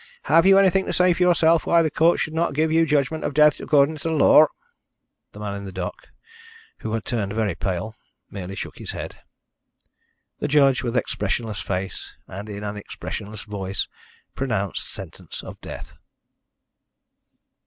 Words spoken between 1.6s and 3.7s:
why the Court should not give you judgment of death